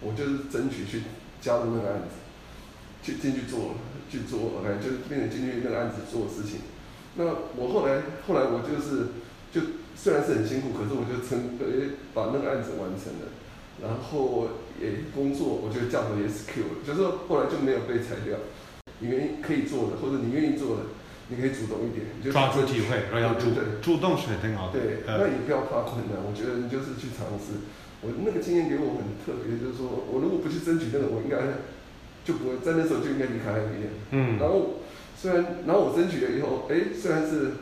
[0.01, 1.03] 我就是争取去
[1.41, 2.19] 加入那个案子，
[3.01, 3.73] 去进去做，
[4.11, 6.59] 去做，OK，就是变成进去那个案子做事情。
[7.15, 7.23] 那
[7.55, 9.07] 我后来，后来我就是，
[9.55, 13.31] 就虽然是很辛苦，可是我就成，诶，把那个案子完成了。
[13.81, 18.37] 然后也工作，我就叫回 SQ，就是后来就没有被裁掉。
[18.99, 20.83] 你愿意可以做的，或者你愿意做的，
[21.27, 23.49] 你可以主动一点，就抓住机会，然后主
[23.81, 24.79] 主动是很好的。
[24.79, 27.65] 对，那也不要怕困难，我觉得你就是去尝试。
[28.05, 31.65] 我那个经验给我很特别，就是说我如果不去争取那个，我应该
[32.21, 33.95] 就不会在那时候就应该离开 IBM。
[34.11, 34.37] 嗯。
[34.37, 34.85] 然后
[35.17, 37.57] 虽然，然后我争取了以后，哎，虽然是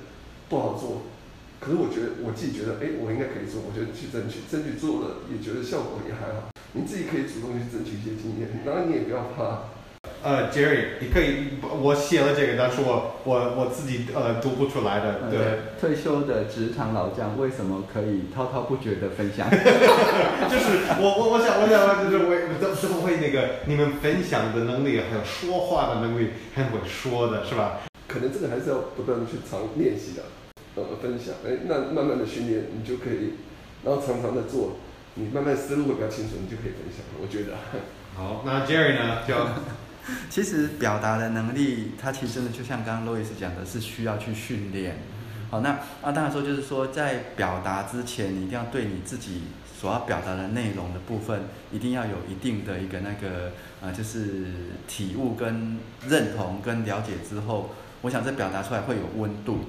[0.52, 1.08] 不好做，
[1.63, 6.52] 可是我觉得我自己觉得，哎，我应该可以做，我觉得去争取，争取做了也觉得效果也还好。
[6.76, 9.71] 你自己可以主动去争取一些经验，然后你也不要怕。
[10.23, 15.29] 呃，Jerry，你可以，我写了这个，但是我我我自己呃读不出来的。
[15.29, 19.49] 对，退休的职场老将为什么可以滔滔不绝的分享？
[20.47, 22.31] 就是我我我想我想就是我
[22.62, 27.81] 都是不会那个你们分享的能力还有说话的能力很会说的是吧？
[28.07, 30.23] 可能这个还是要不断的去常练习的，
[30.75, 33.36] 呃，分享，哎，那慢慢的训练你就可以，
[33.83, 34.77] 然后常常的做，
[35.15, 37.03] 你慢慢思路会比较清楚，你就可以分享。
[37.21, 37.57] 我觉得。
[38.15, 39.19] 好，那 Jerry 呢？
[39.27, 39.36] 就。
[40.29, 44.97] 其实表达的能力，它其实真的就像刚刚路易斯讲的，是需要去训练。
[45.49, 45.69] 好，那
[46.01, 49.43] 啊，当然说就是说，在表达之前，你一定要对你自己
[49.79, 54.47] 所要表达的内容的部分，一定要有一定的一个那个呃，就是
[54.87, 57.69] 体悟跟认同跟了解之后，
[58.01, 59.59] 我想这表达出来会有温度，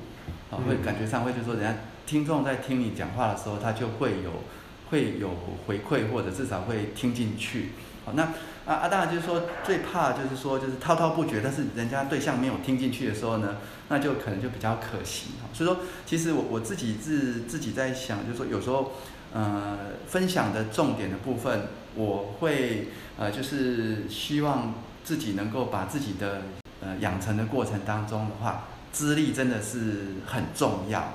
[0.50, 4.42] 啊，会感觉上会就是说，人家听众在听你讲话的时候，他就会有
[4.90, 5.30] 会有
[5.66, 7.72] 回馈，或者至少会听进去。
[8.06, 8.30] 好，那
[8.66, 15.48] 啊啊，当然就是说，最怕就是说，就是滔滔不绝，但是人家对象没有听进去的时候呢，那就可能就比较可惜哈。
[15.52, 18.92] 所以说，其实我我自己自自己在想，就是说有时候，
[19.34, 24.72] 呃，分享的重点的部分，我会呃，就是希望
[25.04, 26.42] 自己能够把自己的
[26.80, 31.12] 呃养成的过程当中的话，资历真的是很重要，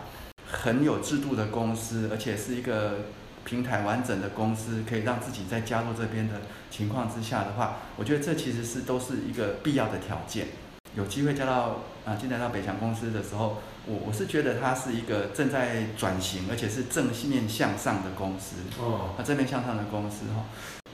[0.51, 3.05] 很有制度的公司，而且是一个。
[3.43, 6.35] 平台完整的公司可以让自己在加入这边的
[6.69, 10.47] 情况之下的话，我觉得这其实是都是一个必要的条件。
[10.95, 18.57] 有机会加到啊进来到北强公司的时候，我我是觉得它是一个正在转型，而且是正面向上的公司。
[18.79, 20.45] 哦，啊正面向上的公司哈，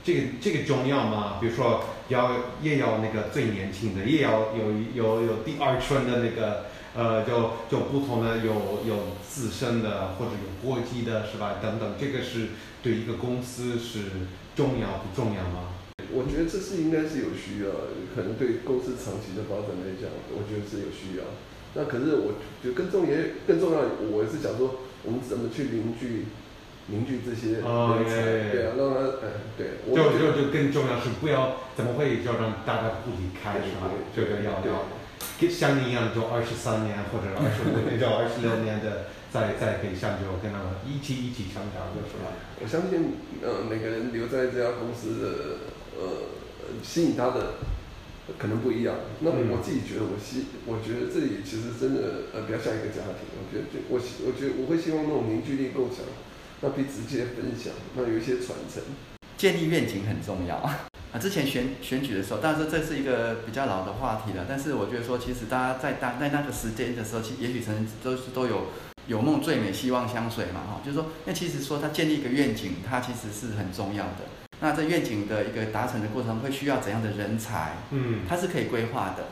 [0.03, 1.37] 这个这个重要吗？
[1.39, 2.31] 比如说要
[2.61, 6.65] 也要那个最年轻的，也要有有有第二春的那个。
[6.95, 8.53] 呃，就就不同的有
[8.87, 8.95] 有
[9.27, 11.59] 自身的或者有国际的，是吧？
[11.61, 14.23] 等等，这个是对一个公司是
[14.55, 15.75] 重要不重要吗？
[16.13, 17.67] 我觉得这是应该是有需要，
[18.15, 21.27] 可能对公司长期的发展来讲，我觉得是有需要。
[21.75, 23.11] 那可是我觉得更重要，
[23.45, 26.31] 更重要，我是想说，我们怎么去凝聚
[26.87, 27.61] 凝聚这些人
[28.07, 28.55] 才？
[28.55, 29.83] 对啊，让他，嗯，对。
[29.91, 33.91] 就就就更重要是不要怎么会就让大家不离开，是吧？
[34.15, 34.87] 这个要要。
[35.51, 42.31] 像你一样，就二十三年或者二十五年，就二十六年的，在在北上就跟他们一起一起成长，就是吧？
[42.61, 45.27] 我相信，呃，每个人留在这家公司的，
[45.99, 46.31] 呃，
[46.81, 47.59] 吸引他的
[48.39, 48.95] 可能不一样。
[49.19, 53.27] 那我自己觉得，我希，我觉得这里其实真的，呃，比较像一个家庭。
[53.35, 56.07] 我觉得，就我希，我觉得我会希望那种凝聚力够强，
[56.61, 58.81] 那彼此间分享，那有一些传承，
[59.37, 60.63] 建立愿景很重要。
[61.19, 64.45] 之前选选举的时候，当然说这是一个比较老的话题了。
[64.47, 68.67] 但是我觉得说，其实大家在当在那个时间的时候，其也许曾都是都有
[69.07, 70.81] 有梦最美，希望相随嘛，哈。
[70.83, 74.25] 就是说，那其实说他建立一个愿景，它其实是很重要的。
[74.61, 77.73] 那在愿景的一个达成的过程，会需要怎样的人才？
[77.91, 79.25] 嗯，它是可以规划的。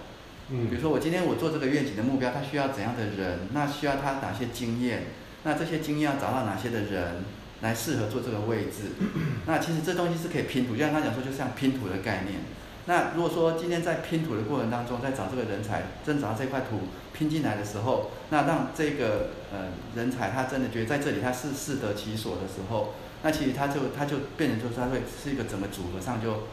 [0.50, 3.48] 嗯，比如说我今天我做这个愿景的目标，它需要怎样的人？
[3.54, 5.06] 那需要他哪些经验？
[5.44, 7.24] 那这些经验要找到哪些的人？
[7.64, 8.94] 来适合做这个位置。
[9.48, 12.42] 那其实这东西是可以拼图，就像他讲说，就像拼图的概念。
[12.86, 16.82] 那如果说今天在拼图的过程当中，在找这个人才，真找到这块土
[17.14, 26.44] 拼进来的时候，那让这个呃人才他真的觉得在这里他是适得其所的时候，那其实他就他就变成就是他会是一个整个组合上就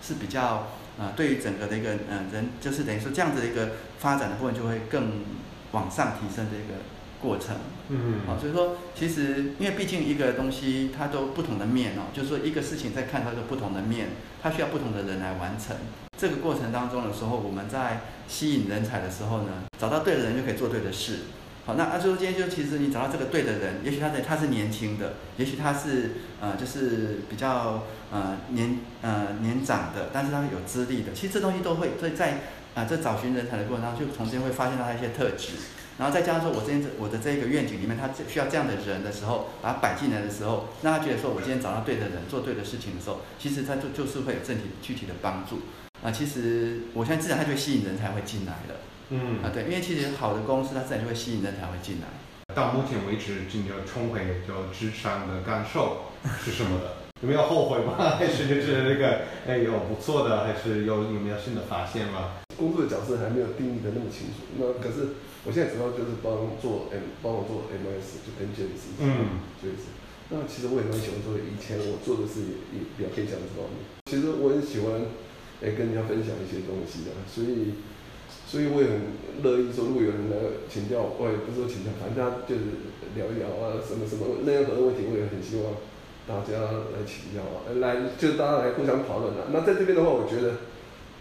[0.00, 5.24] 是比较呃对于整个的一个呃人就是等于说这样子的一个发展的部分就会更
[5.72, 6.74] 往上提升的一个
[7.20, 7.56] 过程。
[7.88, 14.10] 嗯好，所以说其实因为毕竟一个东西它都不同的面哦，就是说一个事情在看它的不同的面，
[14.42, 15.76] 它需要不同的人来完成。
[16.16, 21.20] 这个过程当中的时候，我们在吸引人才的时候呢，找到对的人就可以做对的事。
[21.66, 31.12] 好，那阿周今天就其实你找到这个对的人，也许他在他是年轻的，也许他是呃就是比较呃年呃年长的，但是他有资历的。
[31.12, 32.38] 其实这东西都会所以在
[32.72, 35.54] 啊、这找寻人才的过程当中，就从中会发现到他一些特质。
[36.00, 45.60] 然后再加上说，我今天这我的这个愿景里面，他需要这样的人的时候，把他摆进来的时候，让他觉得说，我今天找到对的人，做对的事情的时候，其实他就就是会有正体具体的帮助。
[46.02, 48.80] 啊，其实我现在自然他就会吸引人才会进来了。
[49.10, 52.08] 嗯啊，对，因为其实好的公司，它自然就会吸引人才会进来。
[52.54, 56.06] 到目前为止，你就重回就职场的感受
[56.42, 56.96] 是什么的？
[57.20, 57.92] 有没有后悔吗？
[58.16, 62.39] 还是就是那个哎有不错的，还是有有没有新的发现吗？
[62.60, 64.44] 工作的角色还没有定义的那么清楚。
[64.60, 69.96] 那可是我现在主要就是帮做 M，帮我做 MS，就跟 James 嗯，就是。
[70.30, 73.82] 那其实我也蛮喜欢做，以前我做的是也也比较偏向这方面。
[74.06, 75.10] 其实我很喜欢，
[75.58, 77.74] 哎，跟人家分享一些东西啊，所以，
[78.46, 79.10] 所以我也很
[79.42, 80.36] 乐意说，如果有人来
[80.70, 85.74] 请教，我也不是说请教，反正大家就是聊一聊啊，什么什么任何的问题，我也很希望
[86.30, 89.50] 大家来请教啊，来就是大家来互相讨论啊。
[89.50, 90.62] 那在这边的话，我觉得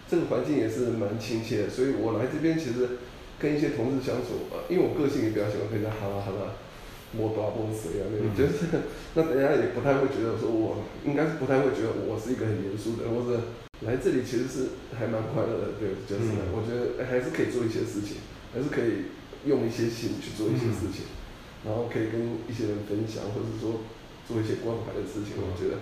[0.09, 2.97] 这个环境也是蛮亲切的，所以我来这边其实
[3.37, 6.51] 跟一些同事相处，呃，因为我个性也比较喜欢跟人家哈拉哈拉。
[7.09, 8.05] 摸大摸谁啊？
[8.13, 8.69] 那种就是，
[9.17, 13.49] 那人家也不太会觉得说我，应该是不太会觉得我是一个很严肃的人，或者
[13.81, 18.21] 来这里其实是还蛮快乐的，对，就是、嗯我觉得还是可以做一些事情，
[18.53, 19.09] 还是可以
[19.49, 21.09] 用一些心去做一些事情，
[21.65, 23.81] 然后可以跟一些人分享，或者说
[24.29, 25.81] 做一些关怀的事情，我觉得，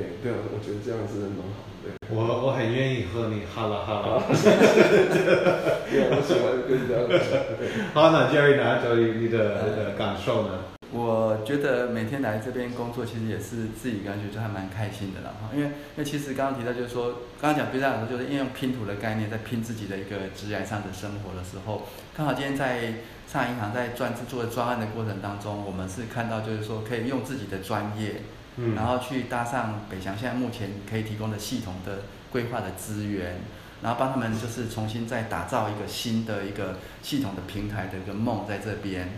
[0.00, 1.92] 对对啊，我觉得这样是蛮好，对。
[2.08, 4.18] 我我很愿意和你哈拉哈拉。
[4.26, 7.12] 对啊，我喜欢跟这样子，
[7.58, 7.68] 对。
[7.92, 10.64] 好，那 Jerry 呢？Jerry 你的你的感受呢？
[10.92, 15.30] 我觉得每天来这边工作，其实也是自己感觉就还蛮开心的啦。
[15.40, 21.86] 哈，因为因为其实刚刚提到就是说，刚刚讲比较讲说，就是应用拼图的概念，在拼自己的一个职业上的生活的时候，
[22.16, 22.94] 刚好今天在
[23.30, 28.22] 上海银行在专做专案的过程当中，我们是看到就是说，可以用自己的专业，
[28.56, 33.40] 嗯然后去搭上北翔现在目前可以提供的系统的规划的资源，
[33.82, 39.08] 然后帮他们就是重新再打造一个新的一个系统的平台的一个梦在这边。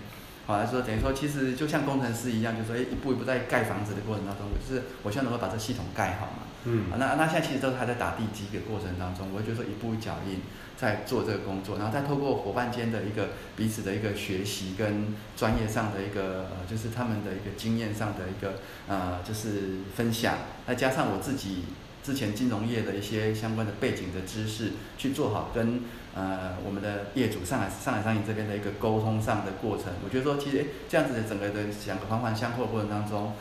[0.45, 6.43] 好来说，等于说其实就像工程师一样，就是说诶一步一步在盖房子的过程当中，就是我希望能够把这系统盖好嘛。
[6.65, 10.41] 嗯啊，那那现在其实都是还在打地基的过程当中，我会觉得说一步一脚印
[10.83, 18.55] 在做这个工作，然后再透过伙伴间的一个彼此的一个学习跟专业上的一个呃，就是他们的一个经验上的一个
[18.89, 21.67] 呃，就是分享，再加上我自己
[22.03, 25.83] 之前金融业的一些相关的背景的知识，去做好跟
[26.17, 33.35] 呃我们的业主上海上海商银这边的一个沟通上的过程，我觉得说其实诶这样子的整个的两个环环相扣的过程当中，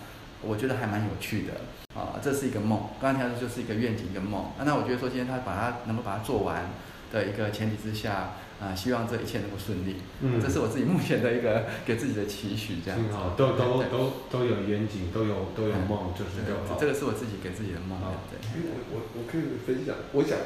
[0.44, 1.54] 我觉得还蛮有趣的
[2.00, 2.82] 啊，这是一个梦。
[3.02, 4.52] 刚刚提到就是一个愿景，一个梦。
[4.64, 6.70] 那我觉得说今天他把它能够把它做完
[7.12, 9.98] 的一个前提之下，啊，希望这一切能够顺利。
[10.22, 13.36] 嗯这是我自己目前的一个给自己的期许，这样子挺好，。
[13.36, 16.78] 都都都都有远景，都有都有梦，就是对就好。
[16.80, 18.00] 这个是我自己给自己的梦。
[18.30, 18.38] 对。
[18.56, 20.38] 因为我我我可以分享，我想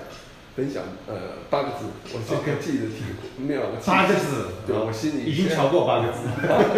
[0.55, 6.19] 分享呃八个字，我这 OK 个记得体会，没有八个字，对我心里已经超过八个字。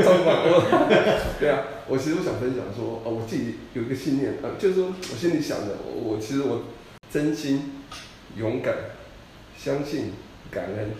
[0.03, 6.63] 超过我，对啊，我其实我想分享说，哦，我自己有一个信念，呃，就是说我心里想的，我我其实我
[7.11, 7.83] 真心、
[8.35, 8.73] 勇敢、
[9.67, 10.13] 相信、
[10.49, 10.91] 感恩，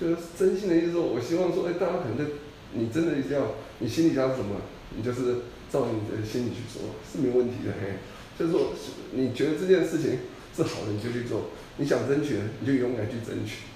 [0.00, 2.24] 就是真心的意思说，我希望说，哎，大家可能在
[2.72, 4.56] 你真的要，你心里想什么，
[4.96, 5.34] 你就是
[5.70, 7.98] 照你的心里去做，是没有问题的，嘿，
[8.38, 8.72] 就是说
[9.12, 10.20] 你觉得这件事情
[10.56, 13.68] 是好的，你就去做；你想争取的，你就勇敢去争取。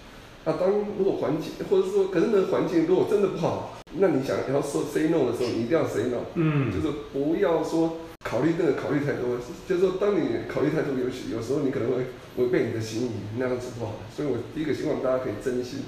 [0.45, 6.73] 啊，当如果环境，或者说，可是那个环境如果真的不好，那你想要说 say no 的时候，你一定要 say no，嗯。
[6.73, 12.07] 就是不要说考虑那个考虑太多，就是说当你考虑太多，有时有时候你可能会
[12.37, 14.01] 违背你的心意，那样子不好。
[14.17, 15.85] 所以我第一个希望大家可以珍惜，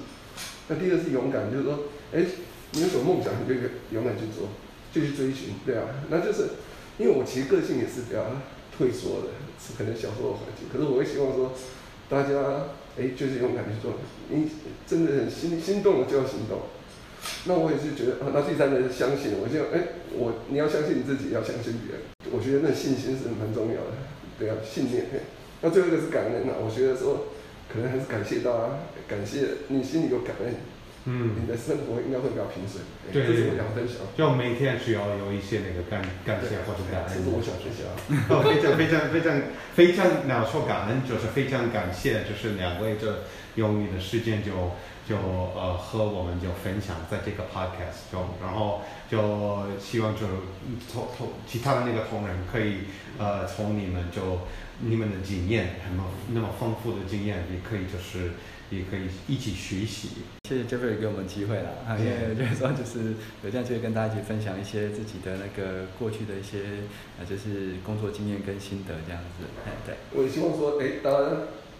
[0.69, 1.79] 那第二个是勇敢，就是说，
[2.13, 2.23] 哎，
[2.71, 3.59] 你有什么梦想，你就
[3.91, 4.49] 勇敢去做，
[4.93, 6.61] 就去追寻，对啊，那就是
[6.99, 8.23] 因为我其实个性也是比较
[8.77, 11.51] 退缩的，是可能小时候的环境，可是我会希望说，
[12.07, 13.93] 大家哎就是勇敢去做，
[14.29, 14.47] 你
[14.85, 16.61] 真的很心心动了就要行动，
[17.45, 22.01] 那我也是觉得，啊，那第三个是相信，我就哎，我你要相信你自己，要相信别人，
[22.31, 23.97] 我觉得那信心是蛮重要的，
[24.37, 25.05] 对啊，信念。
[25.61, 27.33] 那最后一个是感恩啊，我觉得说，
[27.71, 28.59] 可能还是感谢大家，
[29.07, 30.53] 感谢你心里有感恩，
[31.05, 32.83] 嗯，你的生活应该会比较平顺。
[33.11, 34.05] 对我想分享。
[34.15, 37.13] 就每天需要有一些那个感感谢或者感恩。
[37.13, 37.89] 这是我想分享。
[38.29, 39.41] 哦，非常非常非常
[39.73, 43.23] 非常，那说感恩就是非常感谢，就是两位这
[43.55, 44.51] 用你的时间就。
[45.07, 50.27] 就呃和我们就分享在这个 podcast 中，然后就希望就
[50.91, 52.79] 同同其他的那个同仁可以
[53.17, 54.39] 呃从你们就
[54.81, 56.03] 你们的经验，那么
[56.33, 58.33] 那么丰富的经验，也可以就是
[58.69, 60.09] 也可以一起学习。
[60.47, 66.59] 谢谢 Jeffrey 给我们机会了啊，因为就是说就是有这样机会跟大家一起分享一些自己的那个过去的一些
[67.19, 69.95] 呃就是工作经验跟心得这样子，哎对。
[70.13, 71.31] 我也希望说，哎，当然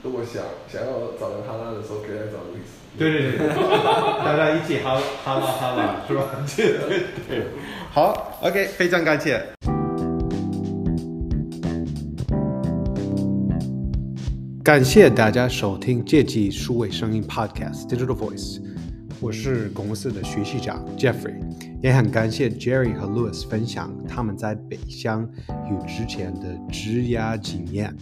[0.07, 0.41] 如果想
[0.71, 2.77] 想要找人哈拉的时候，可以来找路易斯。
[2.97, 6.23] 对对对，大家一起哈哈啦哈啦，是吧？
[6.55, 7.47] 对对对，
[7.91, 9.45] 好，OK，非常感谢。
[14.63, 18.61] 感谢大家收听这季数位声音 Podcast Digital Voice，
[19.19, 21.35] 我是公司的学习长 Jeffrey，
[21.83, 25.29] 也很感谢 Jerry 和 Louis 分享他们在北乡
[25.69, 27.93] 与之前的职涯经验。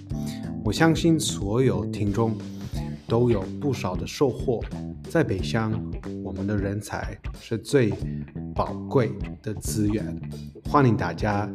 [0.66, 2.36] 我相信所有听众。
[3.08, 4.60] 都有不少的收获。
[5.12, 5.72] 在北乡，
[6.24, 7.94] 我们的人才是最
[8.56, 9.12] 宝贵
[9.44, 10.20] 的资源。
[10.68, 11.48] 欢迎大家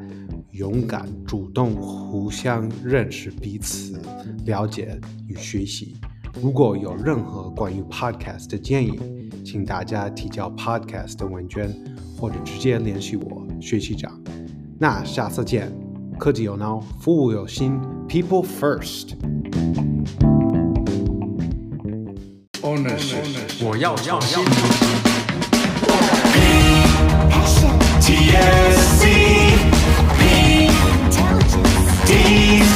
[0.53, 4.01] 勇敢、主动、互相认识彼此、
[4.47, 4.97] 了解
[5.27, 5.97] 与学习。
[6.41, 11.69] 如果有任何关于 Podcast 的建议，请大家提交 Podcast 的问卷，
[12.17, 14.23] 或者直接联系我学习长。
[14.79, 15.90] 那下次见！
[16.21, 19.15] 科技有脑，服务有心，People First。
[23.63, 24.45] 我要要要。
[32.07, 32.70] 北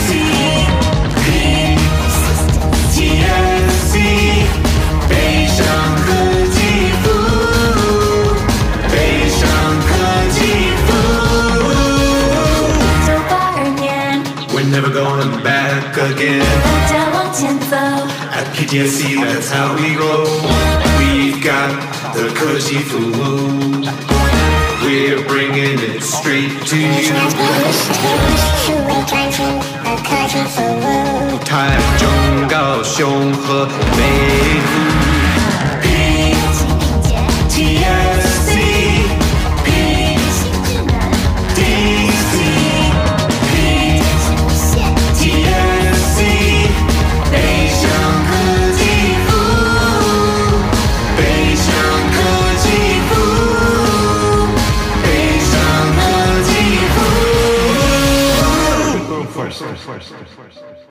[16.04, 16.40] again。
[16.64, 17.76] 大家往前走。
[18.32, 20.28] At PTSC, that's how we roll.
[21.00, 21.72] We've got
[22.14, 23.00] the Koji Fu.
[24.84, 26.90] We're bringing it straight to you.
[31.46, 33.66] 台中、高雄和
[33.98, 34.04] 美
[34.62, 35.13] 孚。